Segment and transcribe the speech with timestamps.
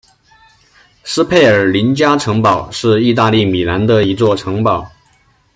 [1.03, 4.91] 斯佩尔林加城堡是意大利米兰的一座城堡。